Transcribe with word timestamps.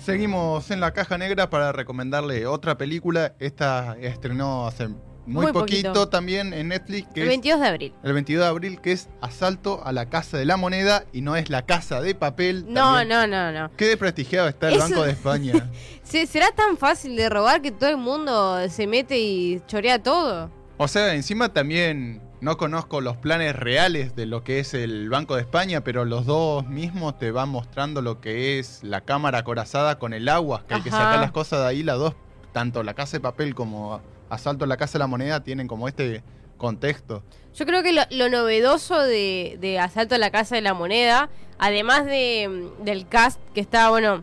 Seguimos 0.00 0.70
en 0.70 0.80
la 0.80 0.92
caja 0.92 1.18
negra 1.18 1.50
para 1.50 1.72
recomendarle 1.72 2.46
otra 2.46 2.78
película. 2.78 3.34
Esta 3.38 3.96
estrenó 4.00 4.66
hace 4.66 4.88
muy, 4.88 5.44
Muy 5.44 5.52
poquito, 5.52 5.88
poquito. 5.92 6.08
también 6.08 6.54
en 6.54 6.68
Netflix, 6.68 7.06
que 7.12 7.20
El 7.20 7.26
es 7.26 7.28
22 7.32 7.60
de 7.60 7.66
abril. 7.66 7.92
el 8.02 8.12
22 8.14 8.42
de 8.44 8.48
abril, 8.48 8.80
que 8.80 8.92
es 8.92 9.10
Asalto 9.20 9.82
a 9.84 9.92
la 9.92 10.06
Casa 10.08 10.38
de 10.38 10.46
la 10.46 10.56
Moneda 10.56 11.04
y 11.12 11.20
no 11.20 11.36
es 11.36 11.50
la 11.50 11.66
Casa 11.66 12.00
de 12.00 12.14
Papel. 12.14 12.64
No, 12.66 12.94
también. 12.94 13.08
no, 13.10 13.26
no, 13.26 13.52
no. 13.52 13.70
Qué 13.76 13.86
desprestigiado 13.88 14.48
está 14.48 14.68
el 14.68 14.76
Eso- 14.76 14.84
Banco 14.88 15.02
de 15.02 15.10
España. 15.12 15.70
Se- 16.02 16.26
¿Será 16.26 16.50
tan 16.52 16.78
fácil 16.78 17.14
de 17.14 17.28
robar 17.28 17.60
que 17.60 17.70
todo 17.72 17.90
el 17.90 17.98
mundo 17.98 18.66
se 18.70 18.86
mete 18.86 19.18
y 19.18 19.60
chorea 19.66 20.02
todo? 20.02 20.50
O 20.78 20.88
sea, 20.88 21.14
encima 21.14 21.52
también 21.52 22.22
no 22.40 22.56
conozco 22.56 23.00
los 23.00 23.16
planes 23.16 23.54
reales 23.56 24.14
de 24.14 24.26
lo 24.26 24.44
que 24.44 24.60
es 24.60 24.74
el 24.74 25.08
Banco 25.10 25.34
de 25.34 25.42
España, 25.42 25.82
pero 25.82 26.04
los 26.04 26.26
dos 26.26 26.66
mismos 26.66 27.18
te 27.18 27.30
van 27.30 27.48
mostrando 27.48 28.02
lo 28.02 28.20
que 28.20 28.58
es 28.58 28.80
la 28.82 29.00
cámara 29.00 29.38
acorazada 29.38 29.98
con 29.98 30.12
el 30.12 30.28
agua, 30.28 30.64
que 30.68 30.74
hay 30.74 30.82
que 30.82 30.90
Ajá. 30.90 30.98
sacar 30.98 31.20
las 31.20 31.32
cosas 31.32 31.60
de 31.60 31.66
ahí, 31.66 31.82
las 31.82 31.98
dos, 31.98 32.14
tanto 32.52 32.82
la 32.82 32.94
Casa 32.94 33.16
de 33.16 33.20
Papel 33.20 33.54
como 33.54 34.00
Asalto 34.30 34.64
a 34.64 34.68
la 34.68 34.76
Casa 34.76 34.94
de 34.94 34.98
la 35.00 35.06
Moneda 35.06 35.42
tienen 35.42 35.66
como 35.66 35.88
este 35.88 36.22
contexto. 36.56 37.22
Yo 37.54 37.66
creo 37.66 37.82
que 37.82 37.92
lo, 37.92 38.02
lo 38.10 38.28
novedoso 38.28 39.00
de, 39.00 39.56
de 39.60 39.78
Asalto 39.78 40.14
a 40.14 40.18
la 40.18 40.30
Casa 40.30 40.54
de 40.54 40.60
la 40.60 40.74
Moneda, 40.74 41.30
además 41.58 42.04
de, 42.06 42.68
del 42.84 43.08
cast 43.08 43.40
que 43.52 43.60
está, 43.60 43.90
bueno, 43.90 44.22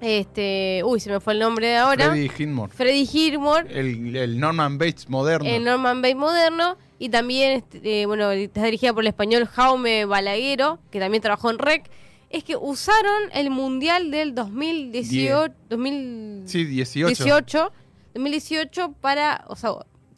este, 0.00 0.82
uy, 0.84 1.00
se 1.00 1.10
me 1.10 1.20
fue 1.20 1.34
el 1.34 1.38
nombre 1.38 1.68
de 1.68 1.76
ahora, 1.76 2.06
Freddie 2.10 2.30
Highmore, 2.36 2.72
Freddie 2.72 3.08
Highmore, 3.10 3.78
el, 3.78 4.14
el 4.16 4.40
Norman 4.40 4.76
Bates 4.76 5.08
moderno. 5.08 5.48
el 5.48 5.64
Norman 5.64 6.02
Bates 6.02 6.16
moderno, 6.16 6.76
y 7.04 7.10
también, 7.10 7.58
este, 7.58 8.00
eh, 8.00 8.06
bueno, 8.06 8.30
está 8.30 8.64
dirigida 8.64 8.94
por 8.94 9.02
el 9.04 9.08
español 9.08 9.46
Jaume 9.46 10.06
Balaguero, 10.06 10.78
que 10.90 10.98
también 10.98 11.20
trabajó 11.20 11.50
en 11.50 11.58
REC, 11.58 11.90
es 12.30 12.44
que 12.44 12.56
usaron 12.56 13.24
el 13.34 13.50
Mundial 13.50 14.10
del 14.10 14.34
2018, 14.34 15.54
2000, 15.68 16.44
sí, 16.46 16.64
18. 16.64 17.08
18, 17.08 17.72
2018 18.14 18.92
para, 19.02 19.44
o 19.48 19.54
sea, 19.54 19.72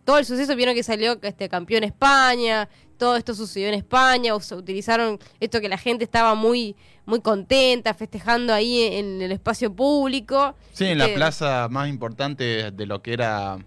todo 0.05 0.19
el 0.19 0.25
suceso 0.25 0.55
vieron 0.55 0.77
que 0.77 0.84
salió 0.84 1.19
este 1.23 1.48
campeón 1.48 1.83
España, 1.83 2.69
todo 2.98 3.17
esto 3.17 3.34
sucedió 3.34 3.67
en 3.67 3.75
España, 3.75 4.37
o 4.37 4.41
sea, 4.41 4.56
utilizaron 4.56 5.19
esto 5.41 5.61
que 5.61 5.69
la 5.69 5.78
gente 5.78 6.05
estaba 6.05 6.37
muy 6.37 6.77
muy 7.05 7.21
contenta 7.21 7.95
festejando 7.95 8.55
ahí 8.55 8.81
en, 8.83 9.21
el 9.21 9.33
espacio 9.33 9.75
público. 9.75 10.55
Sí, 10.73 10.84
en 10.84 10.98
la 10.98 11.06
Que- 11.06 11.15
plaza 11.15 11.67
más 11.69 11.89
importante 11.89 12.71
de 12.71 12.87
lo 12.87 13.03
que 13.03 13.12
era 13.12 13.59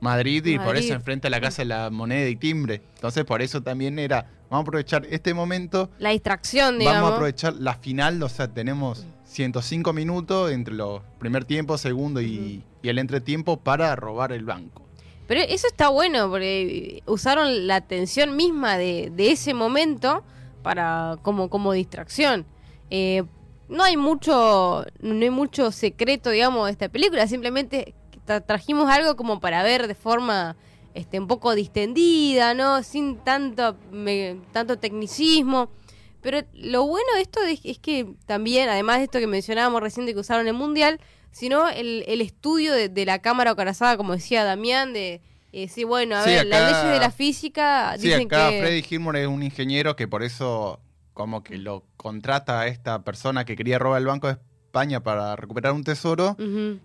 Madrid 0.00 0.44
y 0.46 0.58
por 0.58 0.76
eso 0.76 0.94
enfrente 0.94 1.28
a 1.28 1.30
la 1.30 1.40
Casa 1.40 1.62
de 1.62 1.66
la 1.66 1.90
Moneda 1.90 2.28
y 2.28 2.36
Timbre. 2.36 2.82
Entonces 2.94 3.24
por 3.24 3.42
eso 3.42 3.62
también 3.62 3.98
era, 3.98 4.26
vamos 4.48 4.64
a 4.64 4.68
aprovechar 4.68 5.06
este 5.10 5.34
momento, 5.34 5.90
La 5.98 6.10
distracción, 6.10 6.78
digamos. 6.78 7.00
vamos 7.00 7.12
a 7.12 7.14
aprovechar 7.16 7.54
la 7.54 7.74
final, 7.74 8.22
o 8.22 8.28
sea, 8.28 8.48
tenemos 8.48 9.06
105 9.24 9.92
minutos 9.92 10.50
entre 10.50 10.74
los 10.74 11.02
primer 11.18 11.44
tiempo, 11.44 11.78
segundo 11.78 12.20
y, 12.20 12.64
y 12.82 12.88
el 12.88 12.98
entretiempo 12.98 13.58
para 13.58 13.94
robar 13.96 14.32
el 14.32 14.44
banco. 14.44 14.82
Pero 15.30 15.42
eso 15.42 15.68
está 15.68 15.90
bueno, 15.90 16.28
porque 16.28 17.04
usaron 17.06 17.68
la 17.68 17.76
atención 17.76 18.34
misma 18.34 18.76
de, 18.76 19.12
de 19.14 19.30
ese 19.30 19.54
momento 19.54 20.24
para 20.64 21.18
como, 21.22 21.48
como 21.48 21.72
distracción. 21.72 22.44
Eh, 22.90 23.22
no 23.68 23.84
hay 23.84 23.96
mucho 23.96 24.84
no 24.98 25.22
hay 25.22 25.30
mucho 25.30 25.70
secreto, 25.70 26.30
digamos, 26.30 26.66
de 26.66 26.72
esta 26.72 26.88
película. 26.88 27.28
Simplemente 27.28 27.94
tra- 28.30 28.44
trajimos 28.46 28.88
algo 28.90 29.16
como 29.16 29.40
para 29.40 29.62
ver 29.62 29.88
de 29.88 29.94
forma 29.94 30.56
este, 30.94 31.18
un 31.18 31.26
poco 31.26 31.54
distendida, 31.54 32.54
¿no? 32.54 32.82
Sin 32.82 33.18
tanto, 33.18 33.76
me- 33.90 34.38
tanto 34.52 34.78
tecnicismo. 34.78 35.70
Pero 36.20 36.42
lo 36.52 36.86
bueno 36.86 37.06
de 37.14 37.22
esto 37.22 37.40
es, 37.42 37.60
es 37.64 37.78
que 37.78 38.14
también, 38.26 38.68
además 38.68 38.98
de 38.98 39.04
esto 39.04 39.18
que 39.18 39.26
mencionábamos 39.26 39.80
recién 39.80 40.06
de 40.06 40.12
que 40.14 40.20
usaron 40.20 40.46
el 40.46 40.54
Mundial, 40.54 41.00
sino 41.32 41.68
el, 41.68 42.04
el 42.06 42.20
estudio 42.20 42.72
de, 42.74 42.88
de 42.88 43.04
la 43.06 43.20
cámara 43.20 43.52
acorazada, 43.52 43.96
como 43.96 44.12
decía 44.12 44.44
Damián, 44.44 44.92
de 44.92 45.22
eh, 45.52 45.68
sí, 45.68 45.84
bueno, 45.84 46.16
a 46.16 46.22
Sí, 46.24 46.30
ver, 46.30 46.46
las 46.46 46.60
leyes 46.70 46.92
de 46.92 46.98
la 47.00 47.10
física 47.10 47.94
Sí, 47.96 48.08
dicen 48.08 48.26
acá 48.26 48.50
que... 48.50 48.58
Freddy 48.60 48.84
Highmore 48.88 49.22
es 49.22 49.28
un 49.28 49.42
ingeniero 49.42 49.96
que 49.96 50.06
por 50.08 50.22
eso 50.22 50.80
como 51.14 51.42
que 51.42 51.56
lo 51.58 51.84
contrata 51.96 52.60
a 52.60 52.66
esta 52.66 53.02
persona 53.02 53.44
que 53.44 53.56
quería 53.56 53.78
robar 53.78 54.00
el 54.00 54.06
Banco 54.06 54.36
España 54.70 55.00
para 55.00 55.34
recuperar 55.34 55.72
un 55.72 55.82
tesoro. 55.82 56.36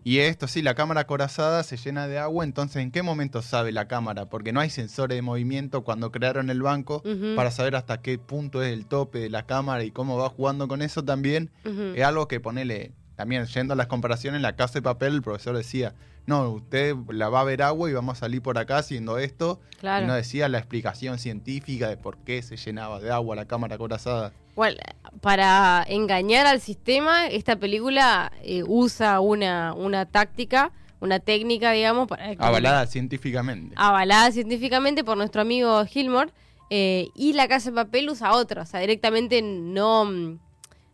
Y 0.03 0.17
esto 0.17 0.47
sí, 0.47 0.63
la 0.63 0.73
cámara 0.73 1.01
acorazada 1.01 1.61
se 1.61 1.77
llena 1.77 2.07
de 2.07 2.17
agua, 2.17 2.43
entonces 2.43 2.77
¿en 2.77 2.89
qué 2.89 3.03
momento 3.03 3.43
sabe 3.43 3.71
la 3.71 3.87
cámara? 3.87 4.25
Porque 4.25 4.51
no 4.51 4.59
hay 4.59 4.71
sensores 4.71 5.15
de 5.15 5.21
movimiento 5.21 5.83
cuando 5.83 6.11
crearon 6.11 6.49
el 6.49 6.63
banco 6.63 7.03
para 7.35 7.51
saber 7.51 7.75
hasta 7.75 8.01
qué 8.01 8.17
punto 8.17 8.63
es 8.63 8.73
el 8.73 8.87
tope 8.87 9.19
de 9.19 9.29
la 9.29 9.45
cámara 9.45 9.83
y 9.83 9.91
cómo 9.91 10.17
va 10.17 10.29
jugando 10.29 10.67
con 10.67 10.81
eso 10.81 11.03
también. 11.05 11.51
Es 11.95 12.03
algo 12.03 12.27
que 12.27 12.39
ponele, 12.39 12.91
también 13.15 13.45
yendo 13.45 13.73
a 13.73 13.77
las 13.77 13.85
comparaciones, 13.85 14.37
en 14.37 14.41
la 14.41 14.55
casa 14.55 14.73
de 14.73 14.81
papel 14.81 15.13
el 15.13 15.21
profesor 15.21 15.55
decía, 15.55 15.93
no, 16.27 16.49
usted 16.49 16.95
la 17.09 17.29
va 17.29 17.41
a 17.41 17.43
ver 17.43 17.61
agua 17.61 17.89
y 17.89 17.93
vamos 17.93 18.17
a 18.17 18.19
salir 18.21 18.41
por 18.41 18.57
acá 18.57 18.77
haciendo 18.77 19.17
esto. 19.17 19.59
Claro. 19.79 20.05
Y 20.05 20.07
no 20.07 20.15
decía 20.15 20.49
la 20.49 20.57
explicación 20.57 21.19
científica 21.19 21.87
de 21.87 21.97
por 21.97 22.17
qué 22.17 22.41
se 22.41 22.57
llenaba 22.57 22.99
de 22.99 23.11
agua 23.11 23.35
la 23.35 23.45
cámara 23.45 23.75
acorazada. 23.75 24.33
Bueno, 24.55 24.77
para 25.21 25.85
engañar 25.87 26.47
al 26.47 26.61
sistema, 26.61 27.27
esta 27.27 27.57
película 27.57 28.31
eh, 28.41 28.63
usa 28.65 29.19
una, 29.19 29.73
una 29.73 30.05
táctica, 30.05 30.71
una 31.01 31.19
técnica, 31.19 31.71
digamos, 31.71 32.07
para 32.07 32.31
Avalada 32.39 32.87
científicamente. 32.87 33.75
avalada 33.77 34.31
científicamente 34.31 35.03
por 35.03 35.17
nuestro 35.17 35.41
amigo 35.41 35.85
Gilmore, 35.85 36.31
eh, 36.69 37.09
y 37.13 37.33
la 37.33 37.47
Casa 37.47 37.69
de 37.69 37.75
Papel 37.75 38.09
usa 38.09 38.31
otra, 38.33 38.63
o 38.63 38.65
sea, 38.65 38.79
directamente 38.79 39.41
no, 39.41 40.05
mm, 40.05 40.39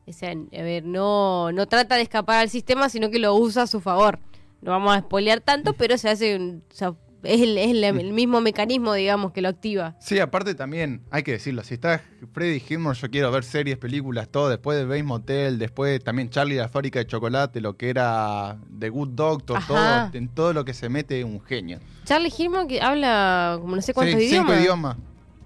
o 0.08 0.12
sea, 0.12 0.32
a 0.32 0.62
ver, 0.64 0.84
no, 0.84 1.52
no 1.52 1.68
trata 1.68 1.96
de 1.96 2.02
escapar 2.02 2.40
al 2.40 2.50
sistema, 2.50 2.90
sino 2.90 3.10
que 3.10 3.20
lo 3.20 3.36
usa 3.36 3.64
a 3.64 3.68
su 3.68 3.80
favor. 3.80 4.20
No 4.62 4.72
vamos 4.72 4.96
a 4.96 5.00
spoilear 5.00 5.42
tanto, 5.42 5.74
pero 5.78 5.98
se 5.98 6.10
hace, 6.10 6.36
un- 6.36 6.64
o 6.72 6.74
sea, 6.76 6.94
es, 7.24 7.42
el, 7.42 7.58
es 7.58 7.70
el- 7.72 7.84
el 7.84 8.14
mismo 8.14 8.42
mecanismo, 8.42 8.94
digamos, 8.94 9.32
que 9.32 9.42
lo 9.42 9.50
activa. 9.50 9.96
Sí, 10.00 10.20
aparte 10.20 10.56
también, 10.56 11.02
hay 11.12 11.24
que 11.24 11.34
decirlo, 11.34 11.64
si 11.64 11.76
está 11.76 12.02
Freddy 12.34 12.62
Highmore, 12.70 12.98
yo 12.98 13.10
quiero 13.10 13.32
ver 13.32 13.44
series, 13.44 13.78
películas, 13.78 14.30
todo, 14.30 14.50
después 14.50 14.78
de 14.78 14.86
Bates 14.86 15.04
Motel, 15.04 15.60
después 15.60 16.04
también 16.04 16.30
Charlie 16.30 16.56
la 16.56 16.70
fábrica 16.70 17.00
de 17.00 17.08
chocolate, 17.08 17.62
lo 17.62 17.78
que 17.78 17.90
era 17.90 18.58
The 18.80 18.90
Good 18.90 19.10
Doctor, 19.10 19.58
Ajá. 19.58 19.68
todo, 19.68 20.10
en 20.18 20.30
todo 20.30 20.54
lo 20.54 20.66
que 20.66 20.74
se 20.74 20.90
mete 20.90 21.24
un 21.24 21.42
genio. 21.42 21.80
Charlie 22.06 22.32
Gilmore 22.32 22.68
que 22.68 22.82
habla 22.82 23.58
como 23.62 23.76
no 23.76 23.82
sé 23.82 23.94
cuántos 23.94 24.20
Sí, 24.20 24.26
idiomas. 24.28 24.48
cinco 24.48 24.60
idiomas. 24.60 24.98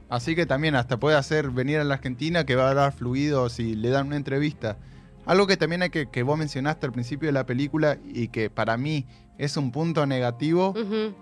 Así 0.07 0.35
que 0.35 0.45
también 0.45 0.75
hasta 0.75 0.97
puede 0.97 1.17
hacer 1.17 1.49
venir 1.49 1.79
a 1.79 1.83
la 1.83 1.95
Argentina 1.95 2.45
que 2.45 2.55
va 2.55 2.67
a 2.67 2.69
hablar 2.69 2.93
fluido 2.93 3.49
si 3.49 3.75
le 3.75 3.89
dan 3.89 4.07
una 4.07 4.15
entrevista. 4.17 4.77
Algo 5.25 5.47
que 5.47 5.57
también 5.57 5.81
hay 5.81 5.89
que, 5.89 6.07
que 6.09 6.23
vos 6.23 6.37
mencionaste 6.37 6.85
al 6.85 6.91
principio 6.91 7.27
de 7.27 7.33
la 7.33 7.45
película 7.45 7.97
y 8.05 8.27
que 8.29 8.49
para 8.49 8.77
mí 8.77 9.05
es 9.37 9.57
un 9.57 9.71
punto 9.71 10.05
negativo, 10.05 10.73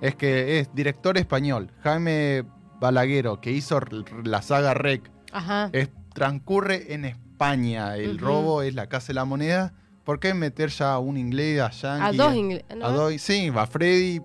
es 0.02 0.16
que 0.16 0.59
es 0.59 0.74
director 0.75 1.18
español, 1.18 1.72
Jaime 1.81 2.44
Balaguero, 2.80 3.40
que 3.42 3.52
hizo 3.52 3.80
la 4.24 4.42
saga 4.42 4.74
Rec, 4.74 5.09
Ajá. 5.31 5.69
es- 5.74 5.90
transcurre 6.13 6.94
en 6.94 7.06
España, 7.06 7.96
el 7.97 8.19
robo 8.19 8.62
es 8.62 8.75
la 8.75 8.88
casa 8.88 9.08
de 9.08 9.13
la 9.16 9.25
moneda. 9.25 9.74
¿Por 10.03 10.19
qué 10.19 10.34
meter 10.36 10.69
ya 10.69 10.94
a 10.94 11.00
un 11.00 11.18
inglés, 11.18 11.59
a 11.62 11.72
Yankee? 11.72 12.19
a 12.19 12.24
dos 12.24 12.36
ingleses. 12.36 12.68
a 12.84 12.90
dos- 12.90 13.13
sí, 13.22 13.50
va 13.50 13.66
Freddy. 13.66 14.22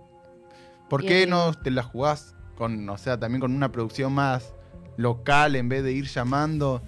¿Por 0.91 1.03
qué 1.03 1.23
el- 1.23 1.31
no 1.31 1.55
te 1.55 1.71
la 1.71 1.83
jugás 1.83 2.35
con, 2.57 2.87
o 2.91 2.99
sea, 2.99 3.19
también 3.19 3.41
con 3.41 3.55
una 3.55 3.71
producción 3.73 4.13
más 4.13 4.53
local 4.99 5.57
en 5.57 5.69
vez 5.71 5.83
de 5.83 5.93
ir 5.93 6.07
llamando? 6.09 6.83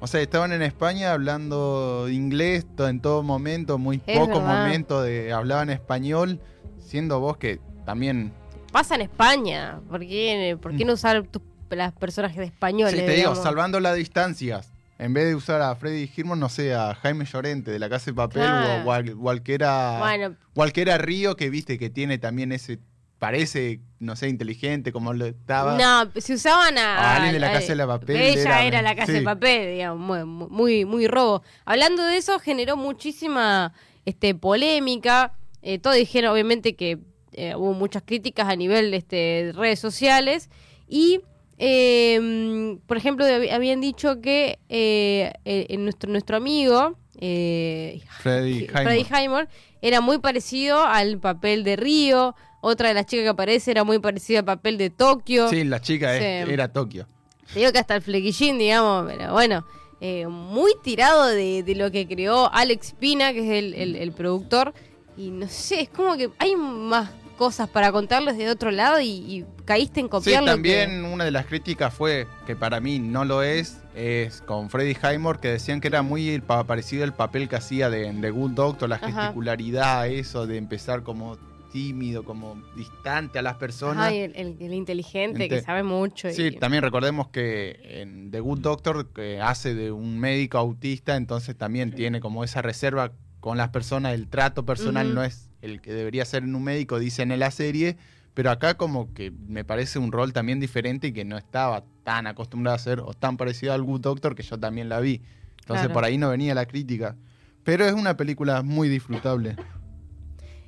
O 0.00 0.06
sea, 0.06 0.20
estaban 0.20 0.52
en 0.52 0.62
España 0.62 1.12
hablando 1.12 2.08
inglés 2.10 2.66
en 2.78 3.00
todo 3.00 3.22
momento, 3.22 3.78
muy 3.78 4.02
Es 4.06 4.18
pocos 4.18 4.42
verdad. 4.42 4.64
momentos 4.64 5.04
de 5.04 5.32
hablaban 5.32 5.70
español, 5.70 6.40
siendo 6.78 7.20
vos 7.20 7.36
que 7.38 7.60
también 7.86 8.32
Pasa 8.72 8.96
en 8.96 9.02
España. 9.02 9.80
¿Por 9.88 10.00
qué, 10.00 10.58
por 10.60 10.76
qué 10.76 10.84
no 10.84 10.94
usar 10.94 11.22
tus, 11.28 11.40
las 11.70 11.92
personajes 11.92 12.38
de 12.38 12.46
español? 12.46 12.90
Sí, 12.90 12.96
te 12.96 13.12
digo, 13.12 13.34
salvando 13.36 13.78
las 13.80 13.94
distancias. 13.94 14.70
En 14.98 15.12
vez 15.14 15.26
de 15.26 15.34
usar 15.36 15.62
a 15.62 15.74
Freddy 15.76 16.10
Hirmon, 16.16 16.38
no 16.40 16.48
sé, 16.48 16.74
a 16.74 16.94
Jaime 16.96 17.24
Llorente 17.24 17.70
de 17.70 17.78
la 17.78 17.88
Casa 17.88 18.06
de 18.06 18.14
Papel 18.14 18.42
Claro. 18.42 18.82
o, 18.84 18.88
o 18.88 18.92
al- 18.92 19.14
cualquiera, 19.16 19.98
Bueno, 20.00 20.36
cualquiera 20.54 20.98
Río 20.98 21.36
que 21.36 21.50
viste 21.50 21.78
que 21.78 21.88
tiene 21.88 22.18
también 22.18 22.50
ese, 22.52 22.78
parece, 23.18 23.80
no 24.00 24.16
sé, 24.16 24.28
inteligente 24.28 24.92
como 24.92 25.12
lo 25.14 25.26
estaba. 25.26 25.78
no, 25.78 26.10
si 26.20 26.34
usaban 26.34 26.76
a. 26.78 26.96
a 26.98 27.14
alguien 27.16 27.32
de 27.34 27.40
la 27.40 27.48
a- 27.48 27.52
Casa 27.52 27.68
de 27.68 27.76
la 27.76 27.86
Papel, 27.86 28.16
Ella 28.16 28.40
era- 28.42 28.64
era, 28.64 28.82
la 28.82 28.94
casa 28.94 29.12
sí. 29.12 29.18
de 29.18 29.22
papel, 29.22 29.72
digamos, 29.74 30.26
muy, 30.26 30.48
muy, 30.50 30.84
muy 30.84 31.06
robo. 31.06 31.42
Hablando 31.64 32.02
de 32.04 32.16
eso, 32.16 32.38
generó 32.38 32.76
muchísima 32.76 33.72
este, 34.04 34.34
polémica. 34.34 35.32
Eh, 35.62 35.78
todos 35.78 35.96
dijeron, 35.96 36.32
obviamente, 36.32 36.74
que 36.76 36.98
eh, 37.32 37.54
hubo 37.56 37.72
muchas 37.72 38.02
críticas 38.04 38.48
a 38.48 38.56
nivel 38.56 38.92
este, 38.94 39.16
de 39.16 39.52
redes 39.52 39.78
sociales. 39.80 40.50
Y, 40.88 41.20
eh, 41.58 42.78
por 42.86 42.96
ejemplo, 42.96 43.24
hab- 43.24 43.50
habían 43.52 43.80
dicho 43.80 44.20
que 44.20 44.58
eh, 44.68 45.32
eh, 45.44 45.76
nuestro, 45.78 46.10
nuestro 46.10 46.36
amigo. 46.36 46.98
Eh, 47.20 48.02
Freddy 48.20 48.66
Highmore. 48.66 48.82
Freddie 48.84 49.06
Highmore 49.08 49.48
era 49.80 50.00
muy 50.00 50.18
parecido 50.18 50.84
al 50.84 51.18
papel 51.18 51.64
de 51.64 51.76
Río. 51.76 52.34
Otra 52.66 52.88
de 52.88 52.94
las 52.94 53.04
chicas 53.06 53.24
que 53.24 53.28
aparece 53.28 53.70
era 53.70 53.84
muy 53.84 53.98
parecida 53.98 54.38
al 54.38 54.44
papel 54.46 54.78
de 54.78 54.88
Tokio. 54.90 55.48
Sí, 55.50 55.64
la 55.64 55.80
chica 55.80 56.16
es- 56.16 56.46
Sí. 56.46 56.52
era 56.52 56.68
Tokio. 56.72 57.06
Te 57.52 57.58
digo 57.60 57.72
que 57.72 57.78
hasta 57.78 57.94
el 57.96 58.02
flequillín, 58.02 58.58
digamos, 58.58 59.04
pero 59.10 59.32
bueno. 59.32 59.64
eh, 60.00 60.26
muy 60.26 60.72
tirado 60.82 61.26
de, 61.28 61.62
de 61.62 61.74
lo 61.76 61.90
que 61.90 62.06
creó 62.06 62.50
Alex 62.52 62.94
Pina, 62.98 63.32
que 63.32 63.40
es 63.40 63.50
el, 63.64 63.74
el- 63.74 63.96
el 63.96 64.12
productor. 64.12 64.74
Y 65.16 65.30
no 65.30 65.46
sé, 65.48 65.82
es 65.82 65.88
como 65.88 66.16
que 66.16 66.30
hay 66.38 66.56
más 66.56 67.10
cosas 67.38 67.68
para 67.70 67.90
contarles 67.90 68.36
de 68.36 68.50
otro 68.50 68.70
lado 68.70 69.00
y, 69.00 69.06
y 69.08 69.44
caíste 69.64 70.00
en 70.00 70.06
Sí, 70.06 70.10
copiar 70.10 70.42
lo 70.42 70.46
que- 70.46 70.52
también 70.52 71.04
una 71.06 71.24
de 71.24 71.30
las 71.30 71.46
críticas 71.46 71.92
fue, 71.94 72.26
que 72.46 72.54
para 72.56 72.80
mí 72.80 72.98
no 72.98 73.24
lo 73.24 73.42
es, 73.42 73.78
es 73.94 74.40
con 74.42 74.68
Freddy 74.68 74.94
Highmore, 75.02 75.38
que 75.40 75.48
decían 75.48 75.80
que 75.80 75.88
era 75.88 76.02
muy 76.02 76.38
parecido 76.66 77.04
el 77.04 77.12
papel 77.12 77.48
que 77.48 77.56
hacía 77.56 77.88
de, 77.88 78.12
The 78.20 78.30
Good 78.30 78.50
Doctor, 78.52 78.88
la 78.88 78.96
Ajá. 78.96 79.06
gesticularidad, 79.10 80.06
eso 80.08 80.46
de 80.46 80.58
empezar 80.58 81.02
como 81.02 81.36
tímido, 81.74 82.22
como 82.24 82.62
distante 82.76 83.40
a 83.40 83.42
las 83.42 83.56
personas. 83.56 84.06
Ay, 84.06 84.18
el, 84.18 84.36
el- 84.36 84.56
el 84.60 84.72
inteligente 84.74 85.48
que 85.48 85.60
sabe 85.60 85.82
mucho. 85.82 86.30
Sí, 86.30 86.42
y- 86.44 86.56
también 86.56 86.84
recordemos 86.84 87.28
que 87.30 87.80
en 88.00 88.30
The 88.30 88.38
Good 88.38 88.60
Doctor 88.60 89.12
que 89.12 89.40
hace 89.40 89.74
de 89.74 89.90
un 89.90 90.20
médico 90.20 90.56
autista, 90.56 91.16
entonces 91.16 91.56
también 91.56 91.92
tiene 91.92 92.20
como 92.20 92.44
esa 92.44 92.62
reserva 92.62 93.10
con 93.40 93.58
las 93.58 93.70
personas, 93.70 94.14
el 94.14 94.28
trato 94.28 94.64
personal 94.64 95.14
no 95.16 95.24
es 95.24 95.50
el 95.62 95.80
que 95.80 95.92
debería 95.92 96.24
ser 96.24 96.44
en 96.44 96.54
un 96.54 96.62
médico, 96.62 97.00
dicen 97.00 97.32
en 97.32 97.40
la 97.40 97.50
serie, 97.50 97.96
pero 98.34 98.52
acá 98.52 98.74
como 98.76 99.12
que 99.12 99.32
me 99.32 99.64
parece 99.64 99.98
un 99.98 100.12
rol 100.12 100.32
también 100.32 100.60
diferente 100.60 101.08
y 101.08 101.12
que 101.12 101.24
no 101.24 101.36
estaba 101.36 101.82
tan 102.04 102.28
acostumbrado 102.28 102.74
a 102.74 102.76
hacer 102.76 103.00
o 103.00 103.14
tan 103.14 103.36
parecido 103.36 103.72
al 103.72 103.82
Good 103.82 104.00
Doctor 104.02 104.36
que 104.36 104.44
yo 104.44 104.60
también 104.60 104.88
la 104.88 105.00
vi. 105.00 105.22
Entonces 105.60 105.86
Claro. 105.86 105.92
por 105.94 106.04
ahí 106.04 106.18
no 106.18 106.30
venía 106.30 106.54
la 106.54 106.66
crítica. 106.66 107.16
Pero 107.64 107.84
es 107.84 107.94
una 107.94 108.16
película 108.16 108.62
muy 108.62 108.88
disfrutable. 108.88 109.56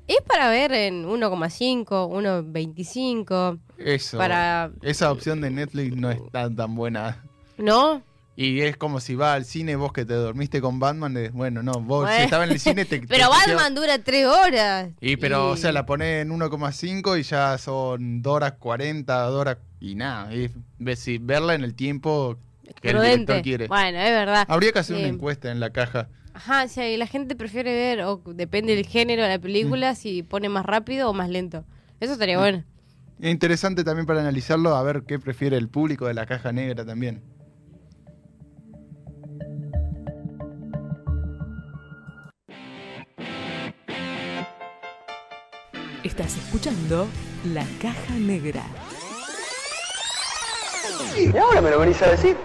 Es 0.08 0.18
para 0.26 0.48
ver 0.50 0.72
en 0.72 1.04
1,5, 1.04 1.84
1,25. 2.08 3.58
Eso. 3.78 4.18
Para. 4.18 4.70
Esa 4.82 5.10
opción 5.10 5.40
de 5.40 5.50
Netflix 5.50 5.96
no 5.96 6.10
es 6.10 6.18
tan, 6.30 6.54
tan 6.56 6.74
buena. 6.74 7.22
¿No? 7.58 8.02
Y 8.38 8.60
es 8.60 8.76
como 8.76 9.00
si 9.00 9.14
vas 9.14 9.34
al 9.34 9.44
cine, 9.46 9.76
vos 9.76 9.94
que 9.94 10.04
te 10.04 10.12
dormiste 10.12 10.60
con 10.60 10.78
Batman, 10.78 11.16
es, 11.16 11.32
bueno, 11.32 11.62
no, 11.62 11.72
vos 11.80 12.02
Bueno. 12.04 12.16
si 12.18 12.24
estaba 12.24 12.44
en 12.44 12.50
el 12.50 12.60
cine 12.60 12.84
te... 12.84 13.00
Pero 13.08 13.30
te- 13.30 13.54
Batman 13.54 13.74
dura 13.74 13.98
3 13.98 14.26
horas. 14.26 14.90
Y 15.00 15.16
pero, 15.16 15.48
Y- 15.48 15.52
o 15.54 15.56
sea, 15.56 15.72
la 15.72 15.86
ponés 15.86 16.20
en 16.22 16.28
1,5 16.30 17.18
y 17.18 17.22
ya 17.22 17.56
son 17.56 18.20
2 18.20 18.32
horas 18.34 18.52
40, 18.58 19.22
2 19.22 19.40
horas... 19.40 19.56
Y 19.80 19.94
nada, 19.94 20.28
si 20.96 21.16
verla 21.18 21.54
en 21.54 21.64
el 21.64 21.74
tiempo 21.74 22.36
que 22.82 22.88
el 22.90 22.96
Prudente. 22.96 23.16
director 23.32 23.42
quiere. 23.42 23.68
Bueno, 23.68 23.98
es 23.98 24.10
verdad. 24.10 24.44
Habría 24.48 24.72
que 24.72 24.78
hacer 24.80 24.96
una 24.96 25.06
Eh, 25.06 25.10
encuesta 25.10 25.50
en 25.50 25.58
la 25.60 25.70
caja. 25.70 26.08
Ajá, 26.36 26.68
si 26.68 26.98
la 26.98 27.06
gente 27.06 27.34
prefiere 27.34 27.72
ver, 27.74 28.02
o 28.02 28.20
depende 28.26 28.76
del 28.76 28.84
género 28.86 29.22
de 29.22 29.30
la 29.30 29.38
película, 29.38 29.92
Mm. 29.92 29.96
si 29.96 30.22
pone 30.22 30.50
más 30.50 30.66
rápido 30.66 31.08
o 31.08 31.14
más 31.14 31.30
lento. 31.30 31.64
Eso 31.98 32.12
estaría 32.12 32.38
bueno. 32.38 32.62
Es 33.18 33.30
interesante 33.30 33.84
también 33.84 34.04
para 34.04 34.20
analizarlo, 34.20 34.76
a 34.76 34.82
ver 34.82 35.04
qué 35.04 35.18
prefiere 35.18 35.56
el 35.56 35.70
público 35.70 36.06
de 36.06 36.12
la 36.12 36.26
caja 36.26 36.52
negra 36.52 36.84
también. 36.84 37.22
Estás 46.02 46.36
escuchando 46.36 47.08
La 47.52 47.64
Caja 47.80 48.14
Negra. 48.14 48.62
¿Y 51.16 51.36
ahora 51.36 51.60
me 51.60 51.70
lo 51.70 51.80
venís 51.80 52.00
a 52.02 52.08
decir? 52.10 52.36